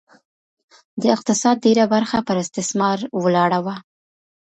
د 1.01 1.03
اقتصاد 1.15 1.55
ډېره 1.65 1.85
برخه 1.93 2.17
پر 2.27 2.37
استثمار 2.43 2.97
ولاړه 3.23 3.59
وه. 3.65 3.75